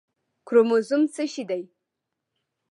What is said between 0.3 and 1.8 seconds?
کروموزوم څه شی دی